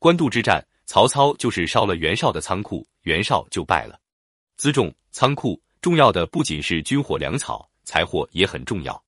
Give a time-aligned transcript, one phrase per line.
[0.00, 4.00] 官渡之战，曹操就是烧了袁绍的仓库，袁绍就败了。
[4.58, 9.04] 辎重、仓库重要的不仅是军火粮草，财货也很重要。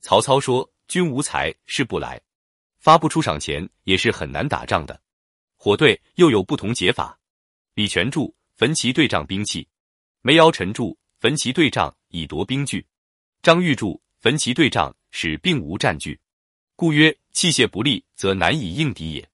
[0.00, 2.20] 曹操说：“军无财，士不来。”
[2.80, 5.00] 发不出赏钱也是很难打仗的。
[5.56, 7.16] 火队又有不同解法。
[7.74, 9.68] 李全注：焚其对仗兵器。
[10.22, 12.84] 梅尧臣注：焚其对仗以夺兵具。
[13.42, 16.18] 张玉柱：焚其对仗使并无战具。
[16.74, 19.28] 故曰：器械不利，则难以应敌也。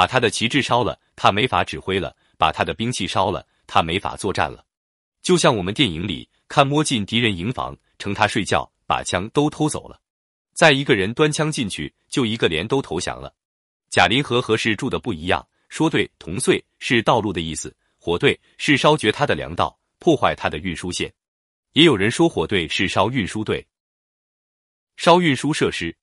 [0.00, 4.64] 把他的旗帜烧了，他没法指挥了；把他的兵器烧了，他没法作战了。
[5.20, 10.00] 就像我们电影里看，摸进敌人营房，趁他睡觉，把枪都偷走了。
[10.54, 13.34] 再一个人端枪进去，就一个连都投降了。
[13.90, 21.12] 贾林和何氏住的不一样，说对同岁是道路的意思，火队是烧绝他的粮道，破坏他的运输线。
[21.74, 23.68] 也有人说火队是烧运输队，
[24.96, 25.94] 烧运输设施。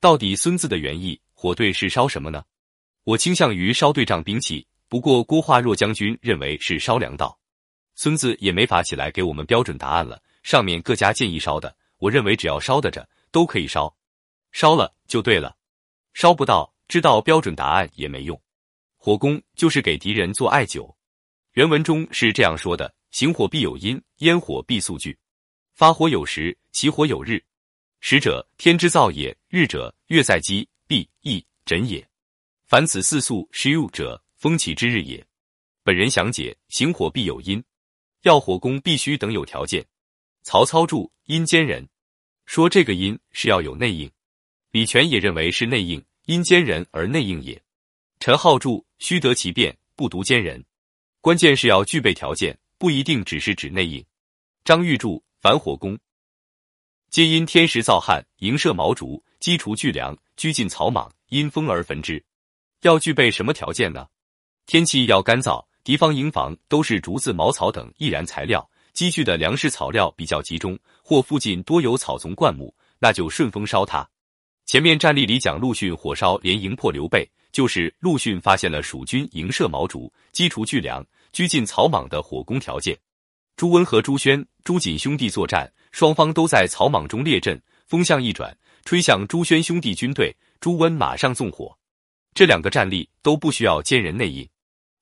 [0.00, 2.44] 到底孙子的原意，火队是烧什么呢？
[3.08, 7.40] 我倾向于烧对仗兵器，不过郭化若将军认为是烧粮道。
[7.94, 10.22] 孙子也没法起来给我们标准答案了。
[10.42, 13.96] 上面各家建议烧的，我认为只要烧得着，都可以烧。
[14.52, 15.56] 烧了就对了，
[16.12, 18.38] 烧不到，知道标准答案也没用。
[18.98, 20.94] 火攻就是给敌人做艾灸。
[21.54, 25.14] 原文中是这样说的：行火必有因，烟火必速聚；
[25.72, 27.42] 发火有时，起火有日。
[28.00, 32.06] 时者，天之造也；日者，月在积，必易枕也。
[32.68, 35.26] 凡此四速十有者，风起之日也。
[35.82, 37.64] 本人详解：行火必有因，
[38.24, 39.82] 要火攻必须等有条件。
[40.42, 41.88] 曹操注：阴间人，
[42.44, 44.10] 说这个阴是要有内应。
[44.70, 47.58] 李全也认为是内应，阴间人而内应也。
[48.20, 50.62] 陈浩注：须得其变，不独奸人。
[51.22, 54.04] 关键是要具备条件，不一定只是指内应。
[54.62, 55.98] 张玉注：反火攻，
[57.08, 62.22] 皆因天时造旱，营设毛竹，积除巨粮，拘禁草莽，因风而焚之。
[62.82, 64.06] 要具备什么条件呢？
[64.66, 74.08] 天气要干燥，敌方营房都是竹子、茅草等易燃材料，积聚的粮食草料比较集中，或附近多有草丛灌木，那就顺风烧它。
[74.66, 82.96] 前面战例里讲陆逊火烧连营破刘备，就是陆逊发现了蜀军营设毛竹，积除巨粮，居尽草莽的火攻条件。
[83.56, 91.76] 朱温和朱轩、朱瑾兄弟作战，双方都在草莽中列阵，风向一转，吹向朱轩兄弟军队，朱温马上纵火。
[92.34, 94.48] 这两个战例都不需要奸人内应，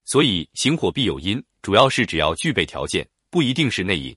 [0.04, 4.16] 所以行火必有因，主要是只要具备条件，不一定是内应。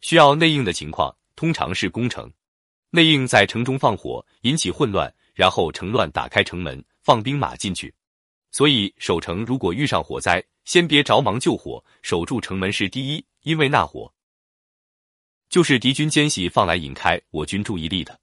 [0.00, 2.30] 需要内应的情况，通常是攻城。
[2.90, 7.92] 内应在城中放火，引起混乱，然后城乱打开城门，放兵马进去。
[8.50, 14.12] 所以守城如果遇上火灾，先别着忙救火，守住城门是第一，因为那火
[15.48, 18.21] 就是敌军奸细放来引开我军注意力的。